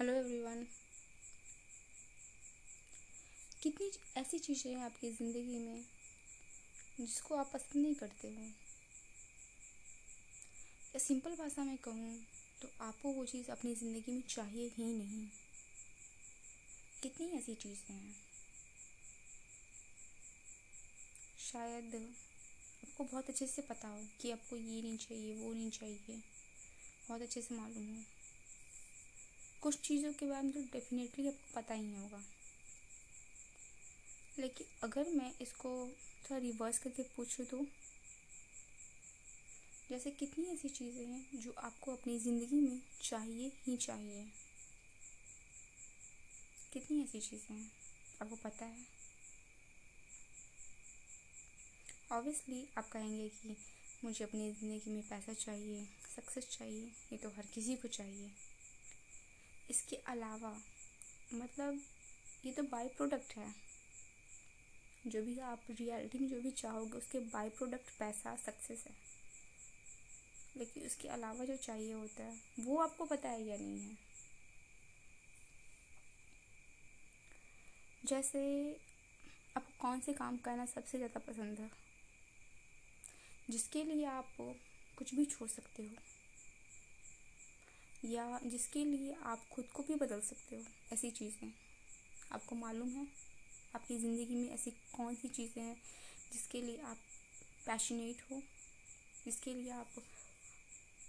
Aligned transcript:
Hello 0.00 0.12
everyone 0.12 0.66
कितनी 3.62 3.90
ऐसी 4.16 4.38
चीज़ें 4.38 4.74
हैं 4.74 4.84
आपकी 4.84 5.10
ज़िंदगी 5.10 5.58
में 5.58 5.84
जिसको 7.00 7.34
आप 7.34 7.50
पसंद 7.54 7.82
नहीं 7.82 7.94
करते 7.94 8.28
हो? 8.28 8.42
या 10.94 10.98
सिंपल 10.98 11.30
भाषा 11.30 11.64
में 11.64 11.76
कहूँ 11.76 12.14
तो 12.62 12.68
आपको 12.80 13.12
वो 13.12 13.24
चीज़ 13.24 13.50
अपनी 13.50 13.74
ज़िंदगी 13.74 14.12
में 14.12 14.22
चाहिए 14.28 14.68
ही 14.68 14.84
नहीं। 14.84 15.26
कितनी 17.02 17.26
ऐसी 17.26 17.54
चीज़ें 17.54 17.94
हैं? 17.94 18.14
शायद 21.52 21.94
आपको 21.94 23.04
बहुत 23.04 23.30
अच्छे 23.30 23.46
से 23.46 23.62
पता 23.62 23.88
हो 23.88 24.06
कि 24.20 24.30
आपको 24.30 24.56
ये 24.56 24.82
नहीं 24.82 24.96
चाहिए, 24.98 25.34
वो 25.34 25.52
नहीं 25.54 25.70
चाहिए। 25.70 26.22
बहुत 27.08 27.22
अच्छे 27.22 27.42
से 27.42 27.54
मालूम 27.54 27.94
हो। 27.94 28.17
कुछ 29.62 29.80
चीज़ों 29.80 30.12
के 30.12 30.26
बारे 30.26 30.42
में 30.42 30.52
तो 30.52 30.60
डेफिनेटली 30.72 31.26
आपको 31.28 31.54
पता 31.54 31.74
ही 31.74 31.82
नहीं 31.82 31.96
होगा। 31.96 32.22
लेकिन 34.38 34.66
अगर 34.82 35.10
मैं 35.10 35.32
इसको 35.40 35.70
थोड़ा 36.24 36.38
रिवर्स 36.38 36.78
करके 36.78 37.02
पूछूँ 37.02 37.46
तो? 37.46 37.66
जैसे 39.90 40.10
कितनी 40.10 40.44
ऐसी 40.44 40.68
चीज़ें 40.68 41.06
हैं 41.06 41.40
जो 41.40 41.54
आपको 41.58 41.92
अपनी 41.92 42.18
ज़िंदगी 42.18 42.60
में 42.60 42.80
चाहिए 43.02 43.52
ही 43.66 43.76
चाहिए। 43.76 44.24
कितनी 46.72 47.02
ऐसी 47.02 47.20
चीज़ें 47.20 47.56
हैं, 47.56 47.70
आपको 48.22 48.36
पता 48.36 48.64
है? 48.64 48.86
ऑब्वियसली 52.12 52.66
आप 52.78 52.88
कहेंगे 52.88 53.28
कि 53.28 53.56
मुझे 54.04 54.24
अपनी 54.24 54.52
ज़िंदगी 54.52 54.90
में 54.90 55.02
पैसा 55.02 55.32
चाहिए 55.34 55.84
सक्सेस 56.16 56.48
चाहिए, 56.58 56.84
ये 57.12 57.18
तो 57.18 57.28
हर 57.28 57.46
किसी 57.54 57.76
को 57.76 57.88
चाहिए। 57.88 58.30
इसके 59.70 59.96
अलावा 59.96 60.60
मतलब 61.34 61.80
ये 62.44 62.52
तो 62.52 62.62
बाई 62.62 62.88
प्रोडक्ट 62.88 63.36
है। 63.36 63.54
जो 65.06 65.22
भी 65.22 65.38
आप 65.38 65.60
रियलिटी 65.70 66.18
में 66.18 66.28
जो 66.28 66.40
भी 66.40 66.50
चाहोगे, 66.50 66.98
उसके 66.98 67.20
बाई 67.20 67.48
प्रोडक्ट 67.48 67.98
पैसा 67.98 68.36
सक्सेस 68.36 68.84
है। 68.88 68.94
लेकिन 70.56 70.86
उसके 70.86 71.08
अलावा 71.08 71.44
जो 71.44 71.56
चाहिए 71.56 71.92
होता 71.92 72.22
है, 72.22 72.40
वो 72.60 72.76
आपको 72.76 73.04
पता 73.04 73.28
है 73.28 73.42
या 73.44 73.56
नहीं 73.56 73.80
है। 73.80 73.96
जैसे, 78.04 78.72
आपको 79.56 79.72
कौन 79.78 80.00
से 80.00 80.12
काम 80.12 80.36
करना 80.36 80.66
सबसे 80.66 80.98
ज़्यादा 80.98 81.20
पसंद 81.20 81.58
है? 81.58 81.70
जिसके 83.50 83.84
लिए 83.84 84.04
आप 84.04 84.36
कुछ 84.98 85.14
भी 85.14 85.24
छोड़ 85.24 85.48
सकते 85.48 85.82
हो। 85.82 85.88
या 88.04 88.38
जिसके 88.44 88.84
लिए 88.84 89.14
आप 89.24 89.46
खुद 89.52 89.64
को 89.66 89.82
भी 89.82 89.94
बदल 89.94 90.20
सकते 90.20 90.56
हो, 90.56 90.62
ऐसी 90.92 91.10
चीज़ें। 91.10 91.52
आपको 92.32 92.56
मालूम 92.56 92.88
है, 92.88 93.06
आपकी 93.74 93.98
ज़िंदगी 93.98 94.34
में 94.34 94.50
ऐसी 94.50 94.70
कौन 94.70 95.14
सी 95.14 95.28
चीज़ें 95.28 95.62
हैं 95.62 95.76
जिसके 96.32 96.62
लिए 96.62 96.80
आप 96.82 96.96
पैशनेट 97.66 98.22
हो, 98.30 98.42
जिसके 99.24 99.54
लिए 99.54 99.70
आप 99.72 100.02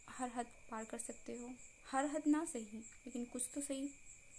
हर 0.10 0.32
हद 0.36 0.46
पार 0.72 0.86
कर 0.86 0.98
सकते 0.98 1.36
हो। 1.38 1.50
हर 1.92 2.06
हद 2.06 2.28
ना 2.28 2.44
सही, 2.46 2.80
लेकिन 3.06 3.26
कुछ 3.26 3.50
तो 3.56 3.62
सही 3.62 3.84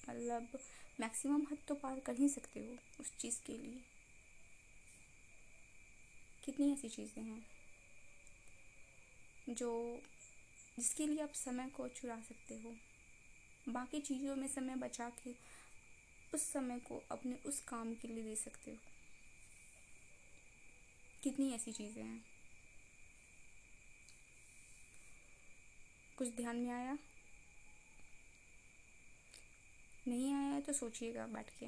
मतलब 0.09 0.59
मैक्सिमम 1.01 1.47
हद 1.51 1.59
तो 1.69 1.75
पार 1.75 2.01
कर 2.01 2.17
ही 2.17 2.29
सकते 2.29 2.61
हो 2.61 2.77
उस 3.01 3.17
चीज़ 3.19 3.41
के 3.47 3.53
लिए। 3.53 3.81
कितनी 6.45 6.73
ऐसी 6.73 6.89
चीज़ें 6.89 7.23
हैं 7.23 7.45
जो 9.51 9.71
जिसके 10.79 11.07
लिए 11.07 11.23
आप 11.23 11.33
समय 11.33 11.69
को 11.69 11.89
चुरा 11.89 12.21
सकते 12.21 12.55
हो। 12.55 12.75
बाकी 13.69 14.01
चीज़ों 14.01 14.37
में 14.37 14.49
समय 14.49 14.77
बचा 14.77 15.11
के 15.11 15.35
उस 16.35 16.53
समय 16.53 16.79
को 16.79 17.03
अपने 17.11 17.35
उस 17.47 17.61
काम 17.61 17.95
के 17.95 18.09
लिए 18.09 18.25
दे 18.25 18.37
सकते 18.37 18.71
हो। 18.71 18.77
कितनी 21.23 21.53
ऐसी 21.53 21.73
चीज़ें 21.73 22.03
हैं? 22.03 22.25
कुछ 26.19 26.29
ध्यान 26.29 26.57
में 26.57 26.71
आया? 26.71 26.99
नहीं 30.09 30.35
आया 30.35 30.55
है 30.55 30.61
तो 30.61 30.73
सोचिएगा 30.73 31.27
बैठ 31.27 31.51
के। 31.51 31.67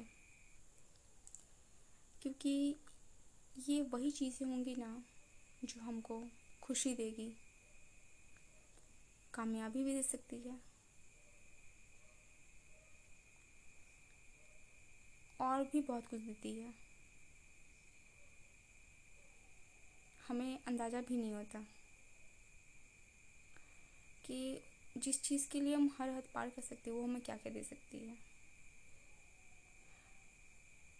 क्योंकि 2.21 2.75
ये 3.69 3.81
वही 3.81 4.11
चीज़ें 4.11 4.47
होंगी 4.47 4.75
ना 4.75 5.03
जो 5.63 5.81
हमको 5.81 6.27
खुशी 6.61 6.95
देगी। 6.95 7.33
कामयाबी 9.33 9.83
भी 9.83 9.93
दे 9.93 10.03
सकती 10.03 10.37
है। 10.39 10.59
और 15.41 15.63
भी 15.63 15.81
बहुत 15.81 16.07
कुछ 16.07 16.19
देती 16.19 16.53
है। 16.59 16.73
हमें 20.27 20.59
अंदाज़ा 20.67 21.01
भी 21.01 21.17
नहीं 21.17 21.33
होता 21.33 21.59
कि 24.25 24.61
जिस 24.97 25.21
चीज़ 25.23 25.49
के 25.49 25.61
लिए 25.61 25.75
हम 25.75 25.89
हर 25.99 26.09
हद 26.09 26.27
पार 26.33 26.49
कर 26.49 26.61
सकते 26.61 26.89
हैं, 26.89 26.97
वो 26.97 27.03
हमें 27.03 27.21
क्या 27.21 27.35
क्या 27.37 27.53
दे 27.53 27.63
सकती 27.63 27.97
है। 27.97 28.17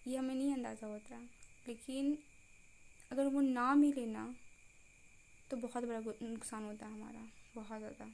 ये 0.07 0.17
हमें 0.17 0.33
नहीं 0.35 0.53
अंदाज़ा 0.53 0.87
होता, 0.87 1.19
लेकिन 1.67 2.17
अगर 3.11 3.27
वो 3.27 3.41
ना 3.41 3.73
मिले 3.75 4.05
ना 4.05 4.23
तो 5.53 5.57
बहुत 5.57 5.83
बड़ा 5.83 5.99
नुकसान 5.99 6.63
होता 6.63 6.85
है 6.85 6.93
हमारा, 6.93 7.27
बहुत 7.55 7.79
ज़्यादा। 7.79 8.05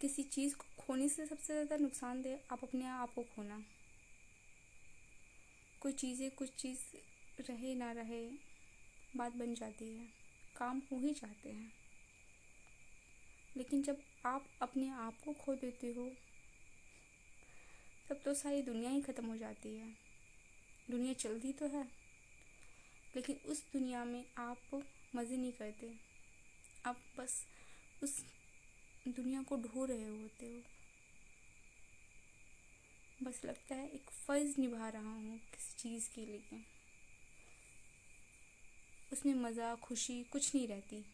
किसी 0.00 0.22
चीज़ 0.22 0.56
को 0.56 0.64
खोने 0.82 1.08
से 1.08 1.26
सबसे 1.26 1.52
ज़्यादा 1.52 1.76
नुकसान 1.76 2.22
दे, 2.22 2.38
आप 2.52 2.64
अपने 2.64 2.86
आप 2.86 3.14
को 3.14 3.22
खोना। 3.22 3.64
कोई 5.80 5.92
चीज़ें, 5.92 6.30
कुछ 6.30 6.50
चीज़ 6.54 6.78
रहे 7.50 7.74
ना 7.74 7.92
रहे, 7.92 8.28
बात 9.16 9.32
बन 9.32 9.54
जाती 9.54 9.84
है। 9.84 10.06
काम 10.56 10.82
हो 10.92 10.98
ही 10.98 11.14
जाते 11.14 11.48
हैं। 11.48 11.72
लेकिन 13.56 13.82
जब 13.82 14.02
आप 14.26 14.44
अपने 14.62 14.88
आप 14.88 15.14
को 15.24 15.32
खो 15.32 15.54
देते 15.54 15.86
हो, 15.86 16.10
तब 18.10 18.22
तो 18.24 18.34
सारी 18.34 18.62
दुनिया 18.62 18.90
ही 18.90 19.02
ख़त्म 19.02 19.26
हो 19.26 19.36
जाती 19.36 19.76
है। 19.76 19.88
दुनिया 20.90 21.12
चलती 21.12 21.52
तो 21.52 21.66
है। 21.66 22.03
लेकिन 23.16 23.36
उस 23.46 23.62
दुनिया 23.72 24.04
में 24.04 24.24
आप 24.38 24.82
मज़े 25.16 25.36
नहीं 25.36 25.52
करते। 25.52 25.92
आप 26.86 26.96
बस 27.18 27.46
उस 28.02 28.20
दुनिया 29.08 29.42
को 29.42 29.56
ढो 29.56 29.84
रहे 29.84 30.04
होते 30.04 30.46
हो। 30.46 30.62
बस 33.22 33.40
लगता 33.44 33.74
है 33.74 33.88
एक 33.88 34.10
फ़र्ज़ 34.10 34.60
निभा 34.60 34.88
रहा 34.88 35.12
हूँ 35.12 35.38
किसी 35.38 35.76
चीज़ 35.78 36.08
के 36.14 36.24
लिए। 36.26 36.62
उसमें 39.12 39.34
मज़ा 39.34 39.74
खुशी 39.74 40.22
कुछ 40.22 40.54
नहीं 40.54 40.68
रहती। 40.68 41.04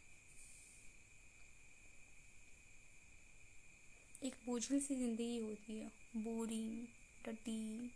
एक 4.22 4.34
बोझल 4.46 4.80
सी 4.80 4.94
ज़िंदगी 4.96 5.38
होती 5.38 5.76
है। 5.78 5.90
बोरिंग 6.16 6.86
टटी 7.26 7.90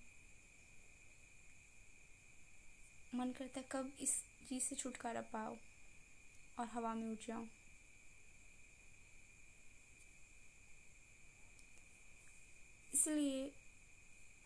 मन 3.14 3.32
करता 3.32 3.60
है, 3.60 3.66
कब 3.72 3.92
इस 4.00 4.14
चीज़ 4.48 4.62
से 4.62 4.76
छुटकारा 4.76 5.20
पाओ 5.32 5.56
और 6.58 6.66
हवा 6.72 6.94
में 6.94 7.10
उठ 7.10 7.26
जाऊँ 7.26 7.48
इसलिए 12.94 13.50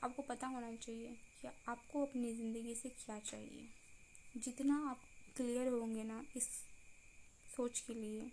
आपको 0.04 0.22
पता 0.22 0.46
होना 0.46 0.74
चाहिए 0.76 1.08
कि 1.42 1.48
आपको 1.68 2.04
अपनी 2.06 2.32
ज़िंदगी 2.34 2.74
से 2.74 2.88
क्या 2.88 3.18
चाहिए। 3.20 3.68
जितना 4.38 4.76
आप 4.90 5.00
क्लियर 5.36 5.68
होंगे 5.68 6.04
ना 6.04 6.22
इस 6.36 6.48
सोच 7.56 7.80
के 7.80 7.94
लिए, 7.94 8.30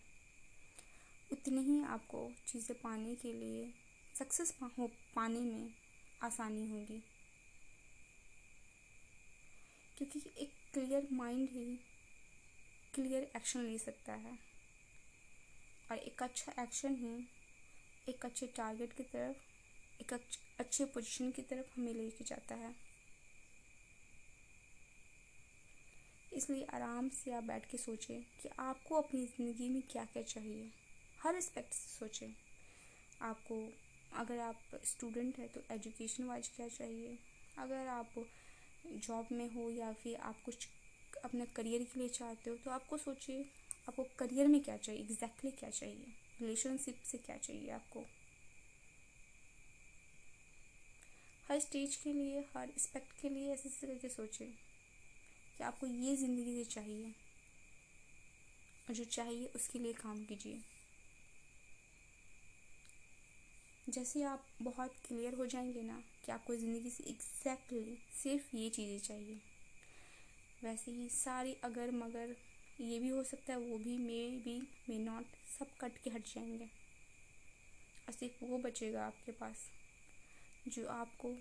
उतनी 1.31 1.62
ही 1.63 1.81
आपको 1.85 2.29
चीज़ें 2.47 2.76
पाने 2.81 3.16
के 3.16 3.34
लिए, 3.34 3.67
सक्सेस 4.16 4.53
हो, 4.61 4.88
पाने 5.16 5.40
में 5.41 5.70
आसानी 6.23 6.70
होगी। 6.70 7.02
क्योंकि 9.97 10.22
एक 10.38 10.53
क्लियर 10.74 11.08
माइंड 11.12 11.50
ही 11.50 11.66
क्लियर 12.94 13.32
एक्शन 13.36 13.59
ले 13.59 13.78
सकता 13.78 14.14
है। 14.14 14.38
और 15.92 15.97
एक 15.97 16.24
अच्छा 16.24 16.62
एक्शन 16.64 16.96
ही 16.96 17.16
एक 18.09 18.26
अच्छे 18.26 18.47
टारगेट 18.47 18.94
की 18.94 19.03
तरफ़, 19.03 19.38
एक 20.02 20.14
अच्छे 20.59 20.86
पोजीशन 20.86 21.32
की 21.32 21.42
तरफ़ 21.42 21.80
हमें 21.80 21.94
लेके 21.94 22.24
जाता 22.24 22.56
है। 22.56 22.74
इसलिए 26.34 26.66
आराम 26.66 27.09
से 27.09 27.32
आप 27.32 27.44
बैठ 27.44 27.66
के 27.66 27.78
सोचें 27.78 28.22
कि 28.41 28.50
आपको 28.59 28.96
अपनी 28.96 29.26
ज़िंदगी 29.26 29.70
में 29.70 29.82
क्या 29.82 30.06
क्या 30.06 30.24
चाहिए। 30.24 30.70
हर 31.24 31.36
एस्पेक्ट 31.36 31.74
से 31.74 31.88
सोचें। 31.90 32.34
आपको, 33.22 33.58
अगर 34.14 34.40
आप 34.40 34.80
स्टूडेंट 34.86 35.38
हैं 35.40 35.48
तो 35.50 35.62
एजुकेशन 35.72 36.24
वाइज 36.24 36.50
क्या 36.56 36.68
चाहिए? 36.68 37.18
अगर 37.58 37.88
आप 37.88 38.14
जॉब 38.93 39.28
में 39.32 39.49
हो 39.53 39.70
या 39.70 39.93
फिर 39.93 40.16
आप 40.16 40.41
कुछ 40.46 40.67
अपने 41.26 41.46
करियर 41.46 41.84
के 41.84 41.99
लिए 41.99 42.09
चाहते 42.09 42.49
हो 42.49 42.55
तो 42.55 42.72
आपको 42.72 42.97
सोचिए, 42.97 43.46
आपको 43.90 44.03
करियर 44.20 44.47
में 44.47 44.64
क्या 44.64 44.78
चाहिए 44.78 45.02
एग्जैक्टली 45.02 45.52
exactly 45.52 45.59
क्या 45.59 45.70
चाहिए? 45.70 46.05
रिलेशनशिप 46.41 47.02
से 47.05 47.17
क्या 47.17 47.37
चाहिए 47.37 47.70
आपको? 47.72 48.03
हर 51.49 51.59
स्टेज 51.59 51.96
के 51.96 52.14
लिए, 52.14 52.40
हर 52.58 52.70
एस्पेक्ट 52.70 53.22
के 53.22 53.29
लिए 53.29 53.53
ऐसे 53.53 53.70
ऐसे 53.70 53.87
करके 53.87 54.09
सोचें 54.09 54.47
कि 55.58 55.64
आपको 55.64 55.88
ये 55.88 56.16
ज़िंदगी 56.16 56.64
से 56.64 56.70
चाहिए 56.72 57.11
और 58.88 58.96
जो 58.96 59.03
चाहिए 59.03 59.46
उसके 59.46 59.79
लिए 59.79 59.93
काम 59.93 60.23
कीजिए। 60.26 60.75
जैसे 63.87 64.22
आप 64.23 64.46
बहुत 64.61 64.93
क्लियर 65.08 65.34
हो 65.34 65.46
जाएँगे 65.46 65.82
ना 65.82 66.02
कि 66.26 66.32
आपको 66.32 66.55
ज़िंदगी 66.55 66.90
से 66.90 67.03
एग्जैक्टली 67.03 67.97
सिर्फ़ 68.14 68.55
ये 68.55 68.70
चीज़ें 68.70 68.99
चाहिए। 68.99 69.40
वैसे 70.61 70.91
ही 70.91 71.08
सारी 71.09 71.53
अगर 71.64 71.91
मगर 71.91 72.35
ये 72.79 72.99
भी 72.99 73.09
हो 73.09 73.23
सकता 73.23 73.53
है, 73.53 73.59
वो 73.59 73.78
भी 73.78 73.97
मे 73.97 74.20
बी 74.46 74.58
मे 74.90 74.97
नॉट 74.99 75.35
सब 75.49 75.76
कट 75.82 75.97
के 75.97 76.09
हट 76.09 76.28
जाएँगे। 76.28 76.70
और 78.08 78.14
सिर्फ़ 78.14 78.43
वो 78.46 78.58
बचेगा 78.58 79.05
आपके 79.05 79.32
पास, 79.32 79.70
जो 80.66 80.88
आपको 80.90 81.35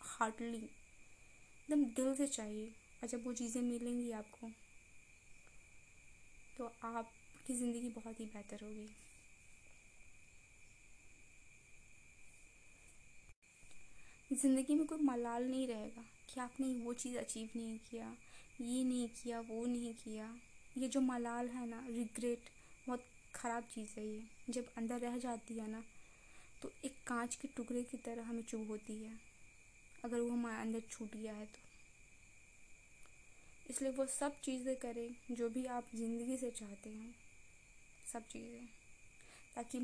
हार्डली 0.00 0.56
एकदम 0.58 1.84
दिल 1.96 2.14
से 2.14 2.26
चाहिए। 2.28 2.66
और 3.02 3.08
जब 3.08 3.24
वो 3.24 3.32
चीज़ें 3.32 3.60
मिलेंगी 3.62 4.10
आपको 4.12 4.50
तो 6.56 6.64
आपकी 6.84 7.54
ज़िंदगी 7.54 7.88
बहुत 7.90 8.20
ही 8.20 8.24
बेहतर 8.26 8.64
होगी। 8.64 8.88
ज़िंदगी 14.32 14.74
में 14.74 14.84
कोई 14.86 14.98
मलाल 15.02 15.44
नहीं 15.44 15.66
रहेगा 15.68 16.02
कि 16.28 16.40
आपने 16.40 16.66
वो 16.74 16.92
चीज़ 16.94 17.16
अचीव 17.18 17.48
नहीं 17.56 17.78
किया, 17.80 18.06
ये 18.60 18.84
नहीं 18.84 19.08
किया, 19.14 19.40
वो 19.40 19.64
नहीं 19.66 19.92
किया। 19.94 20.28
ये 20.78 20.88
जो 20.88 21.00
मलाल 21.00 21.48
है 21.48 21.66
ना 21.68 21.84
रिग्रेट 21.88 22.48
बहुत 22.86 23.04
ख़राब 23.34 23.64
चीज़ 23.64 23.98
है 23.98 24.06
ये। 24.06 24.22
जब 24.50 24.72
अंदर 24.78 25.00
रह 25.00 25.18
जाती 25.18 25.54
है 25.54 25.70
ना 25.70 25.82
तो 26.62 26.70
एक 26.84 26.96
कांच 27.06 27.34
के 27.34 27.48
टुकड़े 27.48 27.82
की 27.82 27.96
तरह 27.96 28.22
हमें 28.22 28.42
चुभ 28.42 28.68
होती 28.68 28.94
है। 28.94 29.12
अगर 30.04 30.20
वो 30.20 30.28
हमारे 30.28 30.60
अंदर 30.60 30.80
छूट 30.90 31.16
गया 31.16 31.32
है 31.32 31.46
तो। 31.46 31.58
इसलिए 33.70 33.92
वो 33.92 34.06
सब 34.08 34.40
चीज़ें 34.40 34.74
करें 34.76 35.08
जो 35.32 35.48
भी 35.48 35.64
आप 35.68 35.90
ज़िंदगी 35.94 36.36
से 36.36 36.50
चाहते 36.50 36.90
हैं। 36.90 37.14
सब 38.12 38.26
चीज़ें। 38.28 38.66
ताकि 39.56 39.78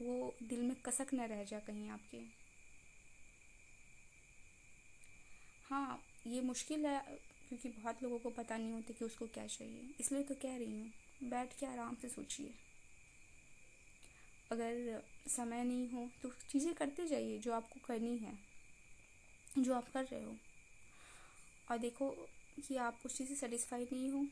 वो 0.00 0.34
दिल 0.42 0.62
में 0.62 0.74
कसक 0.86 1.14
न 1.14 1.26
रह 1.28 1.44
जाए 1.44 1.60
कहीं 1.60 1.88
आपके। 1.90 2.18
हाँ 5.70 5.98
ये 6.26 6.40
मुश्किल 6.40 6.86
है, 6.86 6.98
क्योंकि 7.48 7.68
बहुत 7.70 8.02
लोगों 8.02 8.18
को 8.18 8.30
पता 8.32 8.56
नहीं 8.56 8.72
होता 8.72 8.94
कि 8.98 9.04
उसको 9.04 9.26
क्या 9.26 9.46
चाहिए। 9.46 9.94
इसलिए 10.00 10.22
तो 10.22 10.34
कह 10.34 10.56
रही 10.56 10.72
हूँ, 10.72 11.30
बैठ 11.30 11.58
के 11.60 11.66
आराम 11.66 11.96
से 12.02 12.08
सोचिए। 12.08 12.50
अगर 14.50 15.02
समय 15.28 15.64
नहीं 15.64 15.88
हो 15.88 16.08
तो 16.22 16.30
चीज़ें 16.50 16.72
करते 16.74 17.06
जाइए 17.06 17.38
जो 17.38 17.52
आपको 17.52 17.80
करनी 17.86 18.16
है, 18.16 18.32
जो 19.58 19.74
आप 19.74 19.90
कर 19.94 20.04
रहे 20.04 20.22
हो। 20.24 20.34
और 21.68 21.78
देखो 21.78 22.08
कि 22.58 22.76
आप 22.78 23.00
उस 23.06 23.16
चीज़ 23.18 23.28
से 23.28 23.34
सेटिस्फाइड 23.36 23.88
नहीं 23.92 24.10
हो 24.10 24.24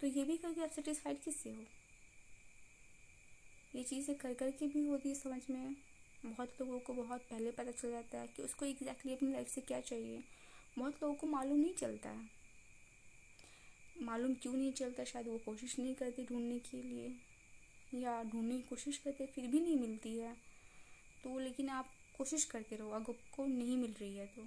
तो 0.00 0.06
ये 0.08 0.24
भी 0.24 0.36
करके 0.36 0.62
आप 0.62 0.70
सेटिस्फाइड 0.70 1.22
किससे 1.24 1.50
हो? 1.50 1.64
ये 3.74 3.82
चीज़ें 3.84 4.14
कर 4.16 4.34
कर 4.34 4.50
के 4.50 4.66
भी 4.68 4.86
होती 4.86 5.08
है 5.08 5.14
समझ 5.14 5.40
में। 5.50 5.74
बहुत 6.24 6.60
लोगों 6.60 6.78
को 6.80 6.94
बहुत 6.94 7.20
पहले 7.20 7.50
पता 7.50 7.70
चल 7.72 7.90
जाता 7.90 8.18
है 8.18 8.26
कि 8.26 8.42
उसको 8.42 8.64
एग्जैक्टली 8.66 9.12
अपनी 9.12 9.32
लाइफ 9.32 9.48
से 9.48 9.60
क्या 9.60 9.80
चाहिए। 9.82 10.22
बहुत 10.78 11.02
लोगों 11.02 11.14
को 11.14 11.26
मालूम 11.26 11.60
नहीं 11.60 11.74
चलता। 11.74 12.10
है 12.10 12.30
मालूम 14.02 14.34
क्यों 14.34 14.54
नहीं 14.54 14.72
चलता? 14.72 15.04
शायद 15.04 15.28
वो 15.28 15.38
कोशिश 15.38 15.78
नहीं 15.78 15.94
करते 15.94 16.24
ढूँढने 16.24 16.58
के 16.58 16.82
लिए। 16.82 17.14
या 17.94 18.22
ढूँढने 18.22 18.56
की 18.56 18.62
कोशिश 18.62 18.98
करते, 18.98 19.26
फिर 19.26 19.46
भी 19.46 19.60
नहीं 19.60 19.76
मिलती 19.76 20.18
है। 20.18 20.34
तो 21.24 21.38
लेकिन 21.38 21.68
आप 21.68 21.90
कोशिश 22.18 22.44
करते 22.44 22.76
रहो, 22.76 22.90
अगर 22.90 23.12
आपको 23.12 23.46
नहीं 23.46 23.76
मिल 23.76 23.92
रही 23.92 24.16
है 24.16 24.26
तो। 24.26 24.42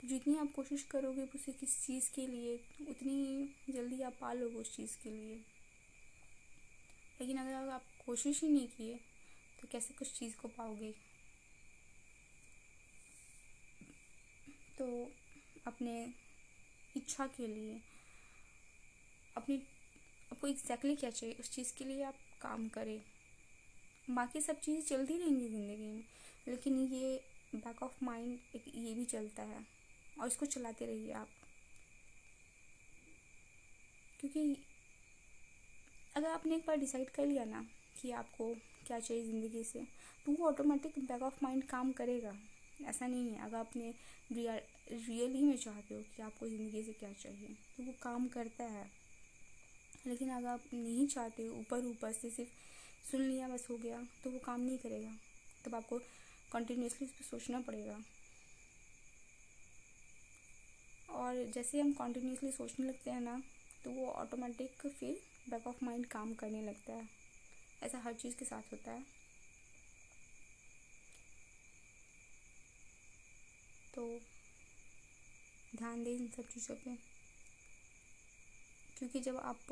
तो 0.00 0.08
जितनी 0.08 0.38
आप 0.38 0.52
कोशिश 0.52 0.82
करोगे 0.82 1.22
उसे 1.22 1.52
किस 1.52 1.86
चीज़ 1.86 2.14
के 2.14 2.26
लिए, 2.26 2.56
उतनी 2.88 3.48
जल्दी 3.70 4.02
आप 4.02 4.14
पा 4.20 4.32
लोगे 4.32 4.56
उस 4.56 4.76
चीज़ 4.76 5.02
के 5.04 5.10
लिए। 5.10 5.34
लेकिन 7.20 7.36
अगर 7.36 7.52
आप 7.52 7.84
कोशिश 8.06 8.42
ही 8.42 8.48
नहीं 8.48 8.68
किए 8.68 9.00
तो 9.62 9.68
कैसे 9.68 9.94
कुछ 9.94 10.18
चीज़ 10.18 10.36
को 10.36 10.48
पाओगे? 10.48 11.07
तो 14.78 14.86
अपने 15.66 15.94
इच्छा 16.96 17.26
के 17.26 17.46
लिए, 17.46 17.80
अपनी, 19.36 19.56
आपको 20.32 20.46
एग्जैक्टली 20.46 20.94
क्या 20.96 21.10
चाहिए, 21.10 21.36
उस 21.40 21.50
चीज़ 21.50 21.72
के 21.78 21.84
लिए 21.84 22.02
आप 22.04 22.18
काम 22.42 22.68
करें। 22.68 23.00
बाकी 24.08 24.40
सब 24.40 24.60
चीज़ें 24.60 24.82
चलती 24.82 25.18
रहेंगी 25.18 25.48
ज़िंदगी 25.48 25.86
में, 25.86 26.02
लेकिन 26.48 26.78
ये 26.84 27.20
बैक 27.56 27.82
ऑफ़ 27.82 28.04
माइंड 28.04 28.38
एक 28.56 28.64
ये 28.76 28.94
भी 28.94 29.04
चलता 29.06 29.42
है, 29.42 29.64
और 30.20 30.26
इसको 30.26 30.46
चलाते 30.46 30.86
रहिए 30.86 31.12
आप। 31.12 31.28
क्योंकि 34.20 34.56
अगर 36.16 36.28
आपने 36.28 36.56
एक 36.56 36.64
बार 36.66 36.76
डिसाइड 36.76 37.10
कर 37.10 37.26
लिया 37.26 37.44
ना 37.44 37.64
कि 38.00 38.10
आपको 38.12 38.52
क्या 38.86 38.98
चाहिए 39.00 39.22
ज़िंदगी 39.24 39.62
से 39.64 39.86
तो 40.26 40.32
वो 40.32 40.46
ऑटोमेटिक 40.48 40.98
बैक 41.00 41.22
ऑफ़ 41.22 41.38
माइंड 41.42 41.64
काम 41.66 41.92
करेगा। 41.92 42.32
ऐसा 42.80 43.06
नहीं 43.06 43.30
है। 43.30 43.44
अगर 43.44 43.56
आपने 43.56 43.92
रियल 44.32 44.60
रियली 44.92 45.42
में 45.42 45.56
चाहते 45.56 45.94
हो 45.94 46.00
कि 46.16 46.22
आपको 46.22 46.46
ज़िंदगी 46.48 46.82
से 46.82 46.92
क्या 46.92 47.12
चाहिए 47.12 47.56
तो 47.76 47.82
वो 47.82 47.92
काम 48.02 48.28
करता 48.28 48.64
है। 48.66 48.86
लेकिन 50.06 50.30
अगर 50.30 50.48
आप 50.48 50.64
नहीं 50.74 51.06
चाहते 51.06 51.46
हो, 51.46 51.54
ऊपर 51.54 51.86
ऊपर 51.86 52.12
से 52.12 52.30
सिर्फ़ 52.30 53.10
सुन 53.10 53.20
लिया, 53.20 53.48
बस 53.48 53.66
हो 53.70 53.76
गया 53.76 54.02
तो 54.24 54.30
वो 54.30 54.38
काम 54.38 54.60
नहीं 54.60 54.78
करेगा। 54.78 55.12
तब 55.64 55.74
आपको 55.74 55.98
कंटिन्यूसली 56.52 57.06
उस 57.06 57.12
पर 57.12 57.24
सोचना 57.24 57.60
पड़ेगा। 57.60 57.98
और 61.10 61.44
जैसे 61.54 61.80
हम 61.80 61.92
कॉन्टीन्यूसली 61.92 62.50
सोचने 62.52 62.86
लगते 62.86 63.10
हैं 63.10 63.20
ना 63.20 63.40
तो 63.84 63.90
वो 63.90 64.06
ऑटोमेटिक 64.06 64.86
फिर 64.88 65.20
बैक 65.50 65.66
ऑफ़ 65.66 65.84
माइंड 65.84 66.06
काम 66.06 66.34
करने 66.34 66.62
लगता 66.62 66.92
है। 66.92 67.08
ऐसा 67.82 67.98
हर 67.98 68.14
चीज़ 68.14 68.36
के 68.36 68.44
साथ 68.44 68.72
होता 68.72 68.90
है। 68.90 69.17
ध्यान 75.76 76.04
दें 76.04 76.10
इन 76.10 76.28
सब 76.28 76.48
चीज़ों 76.48 76.76
पे। 76.76 76.96
क्योंकि 78.98 79.20
जब 79.20 79.36
आप 79.36 79.66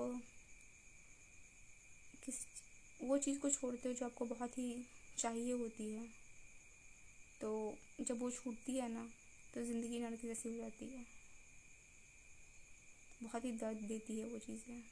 किस 2.25 2.45
वो 3.01 3.19
चीज़ 3.19 3.39
को 3.39 3.51
छोड़ते 3.51 3.89
हो 3.89 3.95
जो 3.95 4.07
आपको 4.07 4.25
बहुत 4.25 4.59
ही 4.59 4.71
चाहिए 5.19 5.53
होती 5.53 5.91
है 5.93 6.07
तो 7.41 7.51
जब 8.01 8.21
वो 8.21 8.31
छूटती 8.31 8.77
है 8.77 8.89
ना 8.89 9.09
तो 9.55 9.63
ज़िंदगी 9.65 9.99
नरक 9.99 10.21
जैसी 10.23 10.49
हो 10.49 10.57
जाती 10.57 10.87
है। 10.87 11.05
बहुत 13.23 13.45
ही 13.45 13.53
दर्द 13.53 13.77
देती 13.89 14.19
है 14.19 14.29
वो 14.29 14.39
चीज़ें। 14.39 14.83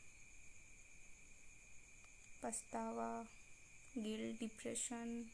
पछतावा 2.42 3.08
गिल 3.98 4.36
डिप्रेशन 4.40 5.24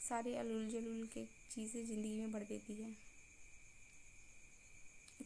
सारे 0.00 0.34
अलूल 0.36 0.68
जलूल 0.68 1.06
के 1.06 1.24
चीज़ें 1.50 1.84
ज़िंदगी 1.86 2.18
में 2.18 2.32
भर 2.32 2.40
देती 2.40 2.74
है। 2.74 2.94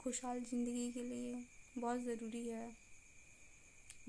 खुशहाल 0.01 0.41
ज़िंदगी 0.41 0.91
के 0.93 1.03
लिए 1.03 1.45
बहुत 1.79 2.01
ज़रूरी 2.01 2.49
है। 2.49 2.69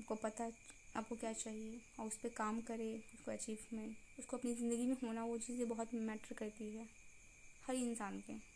आपको 0.00 0.14
पता, 0.14 0.50
आपको 0.96 1.16
क्या 1.16 1.32
चाहिए, 1.32 1.80
और 2.00 2.06
उस 2.06 2.16
पर 2.16 2.28
काम 2.28 2.60
करे, 2.60 2.92
उसको 3.14 3.30
अचीवमेंट 3.30 4.18
उसको 4.18 4.36
अपनी 4.36 4.54
ज़िंदगी 4.54 4.86
में 4.86 4.96
होना, 5.04 5.24
वो 5.24 5.38
चीज़ें 5.38 5.68
बहुत 5.68 5.94
मैटर 5.94 6.34
करती 6.34 6.64
है। 6.76 6.88
हर 7.66 7.74
इंसान 7.74 8.20
के। 8.20 8.53